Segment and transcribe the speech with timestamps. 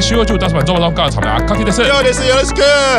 [0.00, 2.54] 我是大概徐若瑄，大叔版周报中告诉草莓阿康的是，有的是有的是，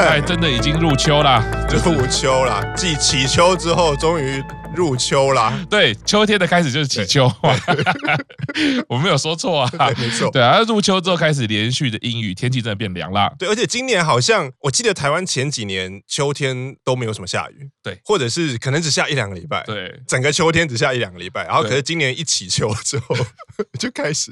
[0.07, 1.43] 哎，真的已经入秋了，
[1.77, 4.43] 入秋啦，继起秋之后，终于。
[4.73, 7.29] 入秋啦，对，秋天的开始就是起秋，
[8.87, 13.35] 我没有说错啊，没错，对啊，入秋之后开始连续的阴雨，天气真的变凉了。
[13.37, 23.13] 对，而且今年好像我记得台湾前几年秋天都没有什么下雨，对，或者是可能只下一两个礼拜，对，整个秋天只下一两个礼拜，然后可是今年一起秋之后
[23.77, 24.31] 就开始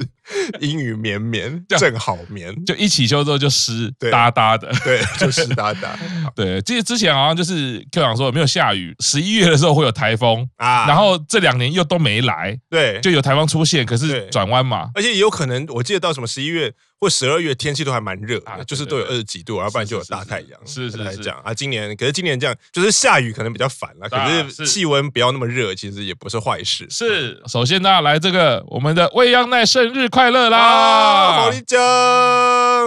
[0.61, 5.99] 阴雨绵绵，正好绵，就一起秋之后就湿哒哒的，对，就湿哒哒。
[6.33, 10.47] 对，记得之前好像就是 Q 长说没有下雨，十一月的时候会有台风。
[10.57, 26.85] 啊，然后这两年又都没来，对，就有台风出现，可是转弯嘛，而且也有可能，我记得到什么十一月或十二月天气都还蛮热啊，就是都有二十几度，要不然就有大太阳，是是是来讲啊，今年可是今年这样，就是下雨可能比较烦了，可是气温不要那么热，其实也不是坏事。
[26.89, 31.37] 是，首先呢，来这个我们的未央奈生日快乐啦！
[31.37, 31.79] 好利江，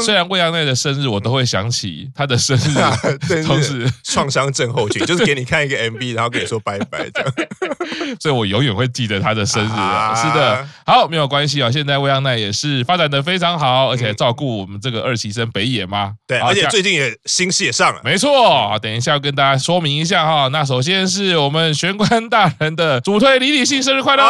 [0.01, 2.75] 虽然未央奈的生日我都会想起他的生日，
[3.49, 7.33] 都是 创伤症候群，就是给你看一个 MV，然后跟你说拜拜这样。
[8.21, 10.15] 所以我永远会记得他的生日啊！
[10.15, 11.71] 是的，好，没有关系啊。
[11.71, 16.15] 现在未央奈也是发展的非常好，而且照顾我们这个二期生北野吗。
[16.27, 18.01] 对，而且最近也新戏也上了。
[18.05, 20.49] 没错，等一下要跟大家说明一下哈。
[20.49, 24.27] 那首先是我们玄关大人的主推李李信生日快乐！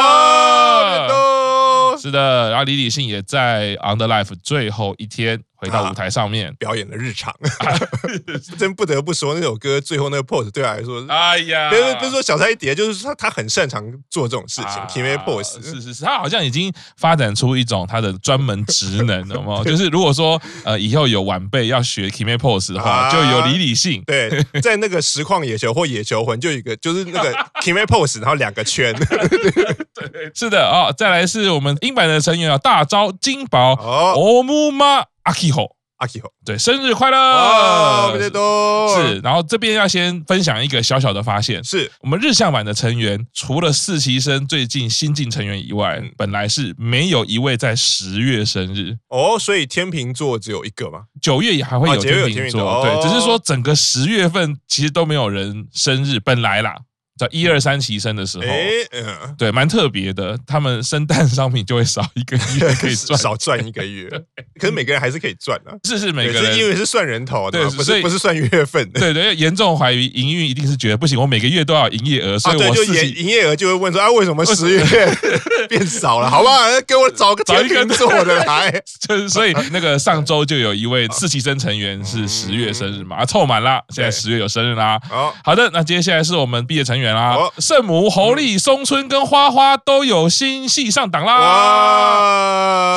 [1.99, 7.33] 是的，然后李李信也在《On the Life》最后一天回到舞台上面、啊、表演的日常，
[8.59, 14.73] 真不得不说那首歌最后那个 pose 对他来说，哎呀，不是不是说小菜一碟，就是说他很擅长做这种事情。
[14.89, 24.03] Kime、啊、pose 是是是，他好像已经发展出一种他的专门职能 了嘛，就是如果说呃以后有晚辈要学 k i m i pose 的话，啊、就有李李信。
[24.05, 28.93] 对，在那个实况野球或野球魂就有一个就是那个 k i m i pose，然后两个圈。
[29.95, 33.75] 对，是的啊、哦，再来是我们英版的成员啊，大招金宝
[34.17, 37.17] 欧木马阿基吼阿基吼，对，生日快乐！
[37.17, 41.89] 哦，是，然后这边要先分享一个小小的发现，是。
[42.01, 48.97] 我们日向版的成员，除了四期生最近新进成员以外，嗯、本来是没有一位在十月生日。
[49.11, 51.03] 哦，所以天秤座只有一个吗？
[51.21, 56.75] 九月也还会有天秤座，哦、对，只是说整个十月份其实都没有人生日，本来啦。
[57.23, 58.45] 在一二三期生的时候，
[59.39, 60.37] 对，蛮特别的。
[60.47, 64.09] 他们生蛋商品就会少一个月可以赚， 少赚一个月。
[64.59, 69.01] 可是每个人还是可以赚的，是是每个人，因为是算人头的，不是不是算月份的。
[69.01, 74.85] 对对，严重怀疑营运一定是觉得不行，我每个月都要营业额，所以我就营营业额就会问说啊，为什么十月
[75.69, 76.29] 变少了？
[76.29, 76.59] 好不好？
[76.87, 78.73] 给我找个找一个做的来。
[79.09, 84.99] 就是所以那个上周就有一位四期生成员是十月生日嘛，啊，凑满了，现在十月有生日啦。
[85.09, 87.12] 好好的，那接下来是我们毕业成员。
[87.17, 87.37] 啊！
[87.59, 91.41] 圣母、侯丽、松村跟花花都有新戏上档啦！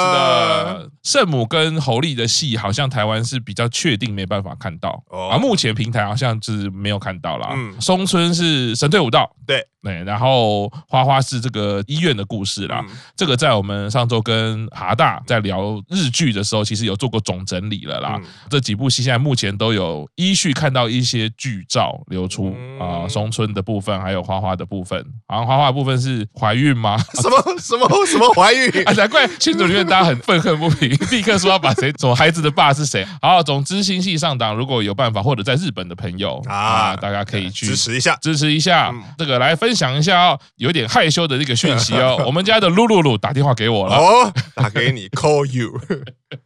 [0.06, 0.95] 是的。
[1.06, 7.52] 圣母跟侯丽的戏好像台湾是比较确定没办法看到，啊，目前平台好像是没有看到啦。
[7.54, 12.84] 嗯，松村是神队武道，对对，然后花花是这个医院的故事啦。
[13.16, 18.20] 这个在我们上周跟哈大在聊日剧的时候，其实有做过总整理了啦。
[18.50, 26.98] 这几部戏现在目前都有依序看到一些剧照流出啊，松村的部分还有花花的部分，好像花花的部分是怀孕吗？
[27.22, 28.68] 什么什么什么怀孕？
[28.90, 30.95] 啊，难怪群组里面大家很愤恨不平。
[31.12, 31.92] 立刻说要把谁？
[32.00, 33.06] 什么孩子的爸是谁？
[33.22, 38.94] 好，总之新戏上档，如果有办法，或者在日本的朋友啊，大家可以去支持一下，支持一下。
[39.18, 42.22] 这个来分享一下哦，有点害羞的这个讯息哦。
[42.26, 45.80] 我们家的露露露打电话给我了，哦，打给你，call you。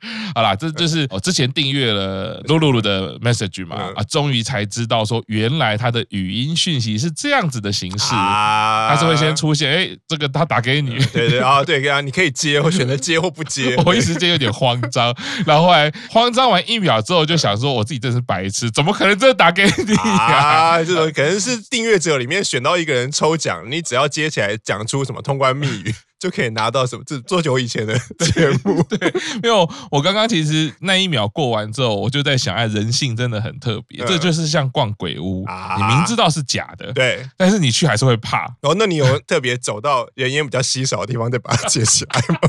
[0.35, 14.49] 好啦，这就是 我之前订阅了露露露的 message 嘛，啊，终于才知道说原来他的语音讯息是这样子的形式，他是会先出现，哎，这个他打给你，对对啊，对啊，你可以接我选择接或不接， 我一时间有点。
[14.59, 15.15] 慌张，
[15.45, 20.83] 然后后来慌张完一秒之后，就想说我自己真是白痴，怎么可能真的打给你啊？
[20.83, 25.93] 这种可能是订阅者里面选到一个人抽奖，你只要接起来讲出什么通关密语。
[26.19, 27.03] 就可以拿到什么？
[27.05, 28.83] 这多久以前的 节目？
[28.83, 29.11] 对，
[29.41, 34.03] 因为我刚刚其实那一秒过完之后，我就在想，哎，人性真的很特别。
[34.05, 35.45] 这就是像逛鬼屋，
[35.77, 38.39] 你明知道是假的，对，但是你去还是会怕。
[38.61, 42.39] 然后，那你有特别走到人烟比较稀少的地方，再把它接起来吗？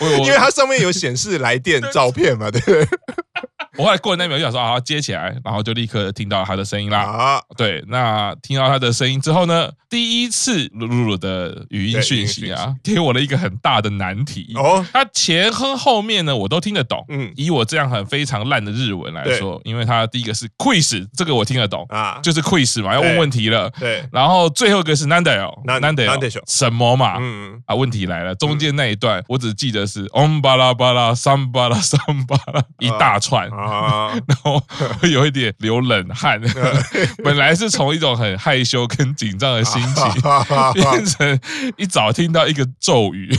[0.24, 2.88] 因为它上面有显示来电照片嘛，对不对？
[3.78, 6.98] 我后来过了那秒就想说啊，接起来，然后就立刻听到他的声音啦。
[7.00, 14.52] 啊，对，那听到他的声音之后呢，第一次噜噜噜的语音讯息啊，给我了一个很大的难题。
[14.56, 17.04] 哦，他前和后面呢，我都听得懂。
[17.08, 23.70] 嗯，以我这样很非常烂的日文来说，因为他第一个是 quiz，这个我听得懂啊，就是 quiz 嘛，要问问题了。
[23.78, 27.16] 对，然后最后一个是 nandeo，nandeo，什么嘛？
[27.20, 27.62] 嗯。
[27.66, 34.62] 啊，问题来了，中间那一段我只记得是 om 巴拉巴拉 sam 巴拉 sam 巴拉一大串啊， 然后
[35.00, 36.40] 会有一点流冷汗。
[37.22, 40.22] 本来是从一种很害羞跟紧张的心情，
[40.74, 41.40] 变成
[41.76, 43.30] 一早听到一个咒语，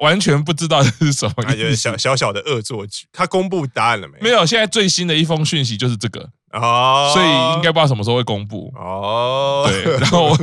[0.00, 1.76] 完全不知道这是什么意思。
[1.76, 3.06] 小小小的恶作剧。
[3.12, 4.18] 他公布答案了没？
[4.22, 6.30] 没有，现在最新的一封讯息就是这个。
[6.52, 7.26] 哦，所以
[7.56, 9.68] 应该不知道什么时候会公布哦。
[9.68, 10.36] 对， 然后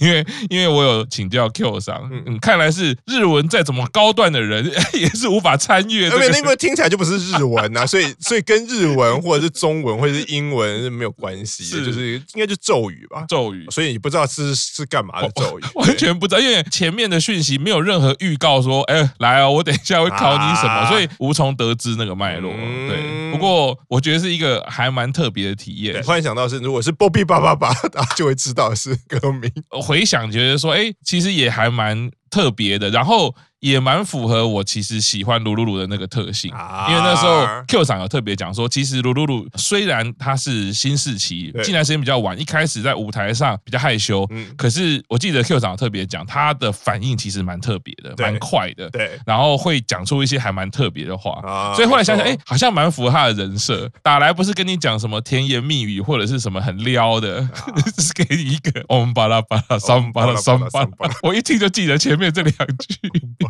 [0.00, 4.64] 因为因为我有请教 Q 上，嗯，看来是日文再怎么高段的人
[4.94, 6.02] 也是无法参与。
[6.02, 13.66] 因为那个听起来就不是日文啊， 所以所以跟日文或者是中文或者是英文是没有关系，是就是应该就咒语吧，咒语。
[13.70, 22.50] 所以你不知道是是干嘛的咒语，完全不知道，因为前面的讯息没有任何预告说，哎，来哦，我等一下会考你什么，所以无从得知那个脉络。
[22.50, 25.54] 对，不过我觉得是一个还蛮特别的。
[25.54, 29.50] 体验，突然想到是，如果是 Bobby 爸爸爸，大家就会知道是歌名。
[29.68, 32.88] 回想觉得说，哎，其实也还蛮特别的。
[32.90, 33.34] 然后。
[33.60, 36.50] 也蛮符合我其实喜欢噜噜噜的那个特性，
[36.88, 44.26] 因为那时候 Q 长有特别讲说，其实噜噜噜虽然他是新世期进来时间比较晚，一开始在舞台上比较害羞，
[44.56, 53.90] 可是我记得 Q 长有特别讲他的反应其实蛮特别的，蛮快的，对，然后会讲出一些还蛮特别的话，所以后来想想，哎，好像蛮符合他的人设。
[54.02, 57.46] 打来不是跟你讲什么甜言蜜语或者是什么很撩的，
[57.94, 60.88] 只 是给你一个我们巴拉巴拉桑巴拉桑巴拉，
[61.22, 62.96] 我一听就记得前面这两句。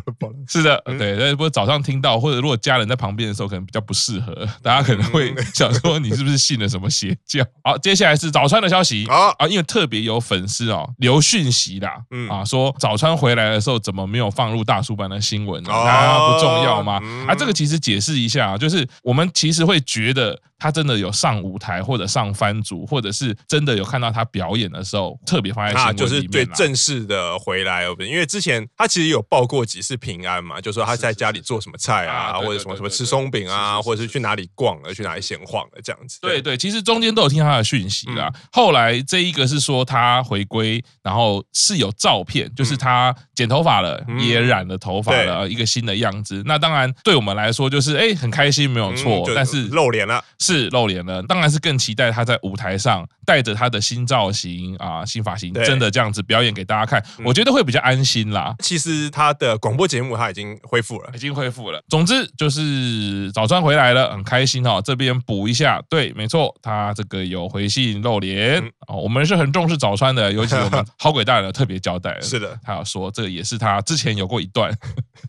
[0.47, 7.43] 是的，对，但不过早上听到，或者如果家人在旁边的时候，可能比较不适合，大家可能会 想说你是不是信了什么邪教？
[7.63, 11.97] 好，接下来是早川的消息啊啊，因为特别有粉丝哦留讯息啦，
[12.29, 15.71] 啊，说早川回来的时候怎么没有放入大叔版的新闻呢？
[15.71, 17.01] 啊，不重要吗？
[17.27, 20.39] 啊，这个其实解释一下，就是我们其实会觉得。
[20.61, 26.07] 他真的有上舞台，或者上番组，或者是真的有看到他表演的时候，特别放在新闻里面。
[26.07, 36.19] 就是对正式的回来，因为之前他其实有报过几次平安嘛，就说他在家里做什么菜啊，或者什么什么吃松饼啊，或者是去哪里逛了，去哪里闲晃了这样子。
[36.21, 38.31] 对对，其实中间都有听他的讯息啦。
[38.51, 46.43] 后来这一个是说他回归，然后是有照片，就是他剪头发了，也染了头发了，一个新的样子。
[46.45, 50.23] 那当然对我们来说就是哎很开心，没有错，但是露脸了。
[50.37, 58.55] 是露脸了，当然是更期待他在舞台上带着他的新造型啊、新发型，真的这样子表演给大家看，我觉得会比较安心啦。
[58.59, 61.81] 其实他的广播节目他已经恢复了，已经恢复了。
[61.89, 64.81] 总之就是早川回来了，很开心哦。
[64.83, 68.95] 这边补一下，对，没错，他这个有回信露脸哦。
[68.97, 74.71] 我们是很重视早川的，尤其我们 好鬼大人特别交代，是的，他要说这个也是他之前有过一段，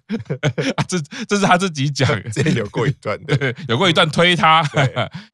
[0.88, 0.98] 这
[1.28, 4.62] 这是他自己讲，之前有过一段 对，有过一段推他。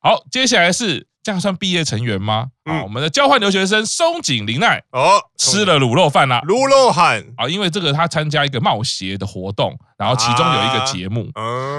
[0.00, 2.48] 好，接下来是这样算毕业成员吗？
[2.64, 11.30] 啊，我们的交换留学生松井玲奈哦，吃了卤肉饭啦，卤肉饭啊，因为这个他参加一个冒险的活动，然后其中有一个节目，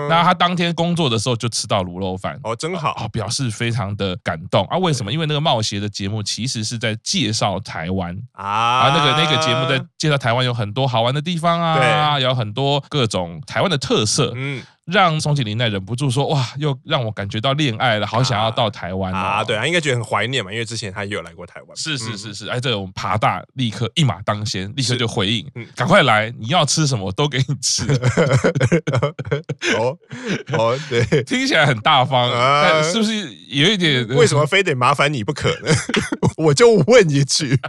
[0.09, 2.39] 那他当天工作的时候就吃到卤肉饭。
[2.43, 2.93] 哦，真好。
[2.93, 4.65] 啊，表示非常的感动。
[4.65, 4.77] 啊。
[4.77, 5.13] 为什么？
[5.13, 8.17] 因为那个冒险的节目其实是在介绍台湾。
[8.31, 27.83] 啊，那个那个节目在介绍台湾有很多好玩的地方啊，有很多各种台湾的特色，嗯，让松井玲奈忍不住说哇，又让我感觉到恋爱了，好想要到台湾啊，对啊，应该觉得很怀念嘛，因为之前他也有来过台湾，是是是是，哎，这种爬大立刻一马当先，立刻就回应，赶快来，你要吃什么我都给你吃。
[29.77, 29.97] 哦
[30.53, 33.13] 哦，对，听起来很大方，但是不是
[33.47, 34.07] 有一点？
[34.09, 35.69] 为什么非得麻烦你不可呢？
[36.37, 37.59] 我就问一句，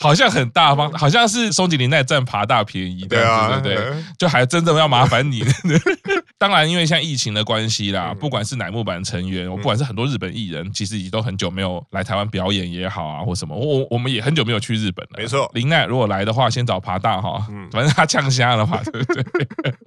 [0.00, 3.18] 好像很大方，好像是松井玲奈占爬大便宜，对
[3.62, 5.44] 对对，就还真的要麻烦你。
[6.38, 15.12] 当然，因为像疫情的关系啦，不管是乃木坂成员，我不管是很多日本艺人，其实也都很久没有来台湾表演也好啊，或什么，我我们也很久没有去日本了。
[15.18, 19.24] 没错，玲奈如果来的话，先找爬大哈，反正他呛虾的话，对不对？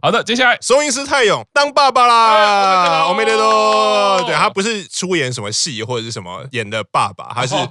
[0.01, 4.25] 好的，接下来松阴师太勇当爸爸啦，おめでとう。
[4.25, 7.55] 对，他不是出演什么戏或者是什么演的爸爸，他是。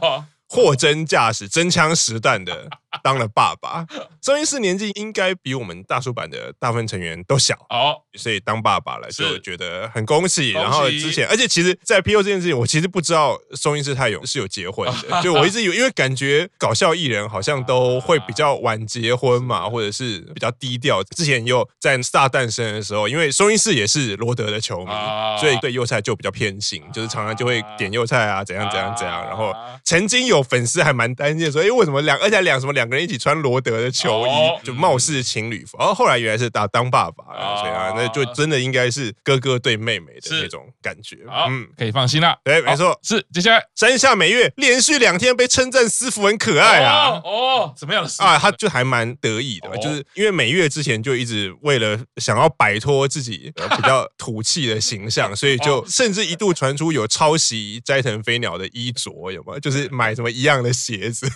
[0.50, 2.68] 货真价实、真枪实弹的
[3.04, 3.86] 当了爸爸。
[4.22, 10.52] 松阴寺年纪应该比我们大叔版的大部分成员都小哦，所以当爸爸了就觉得很恭喜。
[10.52, 21.02] 然后之前，而且其实，在 PO 这件事情，我其实不知道松阴寺太勇是有结婚的， 就我一直以为，因为感觉搞笑艺人好像都会比较晚结婚嘛，或者是比较低调。
[21.16, 24.92] 之前又在 Star 诞生的时候，因为松阴寺也是罗德的球迷，
[25.40, 29.24] 所以对幼菜就比较偏心，就是常常就会点幼菜啊，怎样怎样怎样。
[29.26, 29.54] 然后
[29.84, 35.78] 曾经有粉丝还蛮担心说，哎，为什么两而且两什么两个人一起穿罗德的球衣，就貌似情侣服。
[35.80, 37.24] 然后后来原来是打当爸爸，
[37.60, 41.18] 所以啊，那就真的应该是哥哥对妹妹的那种感觉。
[41.48, 42.38] 嗯，可以放心了。
[42.44, 47.22] 对，没错，是接下来山下美月连续两天被称赞私服很可爱啊。
[47.24, 48.38] 哦，什么样的啊？
[48.38, 59.58] 他就还蛮得意的，就是因为美月之前就一直为了想要摆脱自己 比较土气的形象，所以就甚至一度传出有抄袭斋藤飞鸟的衣着，有吗？
[59.60, 61.28] 就是买什么一样的鞋子，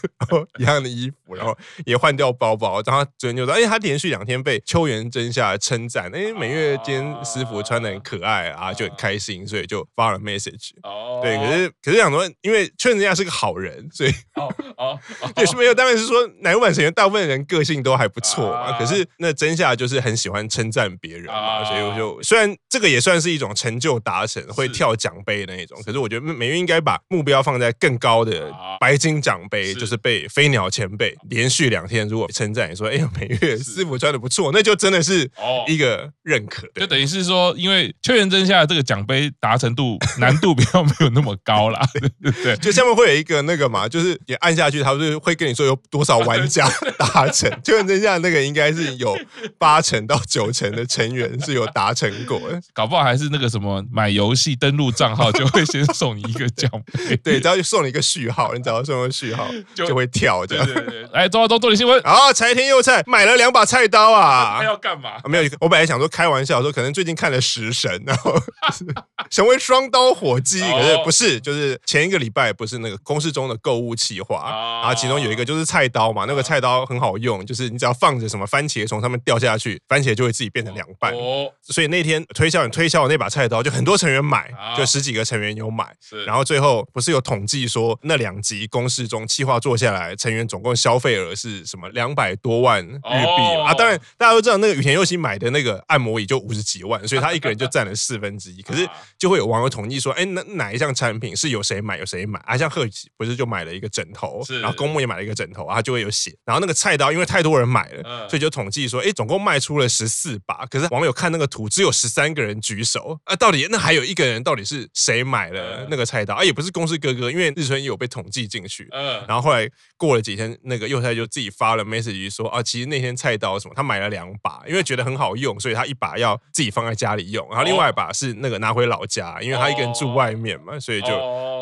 [0.59, 2.81] 一样的衣服，然后也换掉包包。
[2.85, 10.71] 然后他昨天就说：“哎，他连续两天被秋元真夏称赞，哎，美月今天私服穿的很可爱啊，就很开心，所以就发了 message。
[10.83, 14.99] 哦对，可是可是想说，因为秋元真夏是个好人，所以哦 哦，
[15.37, 18.77] 也是没有，当然是说乃木坂成员大部分人个性都还不错嘛。
[18.77, 35.29] 可是那真夏就是很喜欢称赞别人嘛，所以我就虽然这个也算是一种成就达成，会跳奖杯的那种，可是我觉得美月应该把目标放在更高的白金奖杯，就是被飞鸟前辈连续两天如果称赞你说，哎呀，美月师傅穿的不错，那就真的是
[35.67, 41.79] 一个认可，就等于是说，因为秋元真夏这个奖杯达成度难度比较没有那么高啦，
[42.43, 49.17] 对，就下面会有一个那个嘛，就是你按下去，他就会跟你说有多少玩家达成，秋元真夏那个应该是有
[49.57, 60.65] 八成到九成的成员是有达成过的，搞不好还是那个什么买游戏登录账号就会先送你一个奖杯，对，只要送你一个序号，你只要送个序号 就会跳这样。
[60.65, 62.33] 对对对，来，多少多多点新闻啊！
[62.33, 65.11] 柴田佑菜买了两把菜刀啊，他要干嘛？
[65.25, 68.35] 没有，我本来想说开玩笑说，可能最近看了食神，然后
[69.29, 81.13] 成为双刀火鸡，可是不是，就是前一个礼拜不是那个公式中的购物企划，然后其中有一个就是菜刀嘛，那个菜刀很好用，就是你只要放着什么番茄从上面掉下去，番茄就会自己变成两半。
[81.61, 85.85] 所以那天推销你推销的那把菜刀，就很多成员买，就十几个成员有买，
[86.25, 93.73] 然后最后不是有统计说那两集公式中企划做下来，成员总共消费额是什么两百多万日币啊？
[93.73, 98.61] 当然大家都知道那个羽田佑希买的那个按摩椅就五十几万，所以他一个人就占了四分之一。
[98.63, 98.87] 可是
[99.19, 102.57] 就会有网友统计说，哎，那哪一项产品是有谁买有谁买啊？
[102.57, 106.33] 像贺喜不是就买了一个枕头，然后公募也买了一个枕头，啊就会有写。
[106.45, 110.65] 然后那个菜刀因为太多人买了，所以就统计说，哎，总共卖出了十四把。
[110.67, 116.35] 可是网友看那个图，只有十三个人举手啊，到底那还有一个人到底是谁买了那个菜刀？
[116.35, 118.87] 啊，也不是公司哥哥，因为日村也有被统计进去。
[118.91, 131.07] 嗯然后后来过了几天，那个幼菜就自己发了 message 说，啊，其实那天菜刀什么，他买了两把，因为觉得很好用，所以他一把要自己放在家里用，然后另外一把是那个拿回老家，因为他一个人住外面嘛，所以就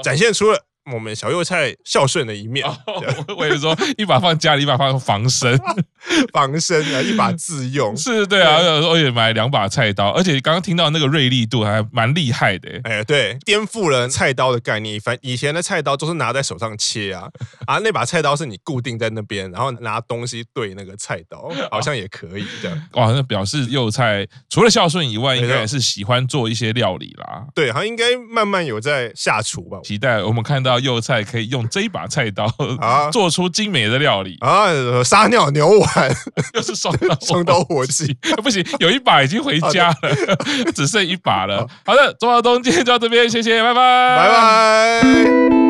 [0.04, 0.66] 展现出了。
[0.92, 2.66] 我们小幼菜孝顺的一面，
[3.38, 5.56] 我也是说，一把放家里，一把放防身，
[6.34, 15.00] 防身啊，一把自用，是对啊，而且买两把菜刀，而且刚刚听到那个锐利度还蛮厉害的，哎，对，颠覆了菜刀的概念。
[15.00, 17.30] 反以前的菜刀都是拿在手上切啊，
[17.66, 22.78] 啊，那把菜刀是你固定在那边，然后拿东西对那个菜刀， 好像也可以这样。
[22.94, 27.46] 哇，那表示幼菜除了孝顺以外，应该也是喜欢做一些料理啦。
[27.56, 29.80] 对，他应该慢慢有在下厨吧。
[29.84, 30.82] 期待我们看到。
[30.82, 32.46] 幼菜可以用这一把菜刀
[32.80, 34.66] 啊， 做出精美的料理啊！
[35.04, 36.01] 撒尿牛丸
[36.54, 40.36] 又是双刀 双刀火鸡，不行， 有一把已经回家了，
[40.74, 41.68] 只剩一把了。
[41.86, 41.96] 好。
[41.96, 45.61] 的，中华东今天就到这边，谢谢，拜拜，拜拜。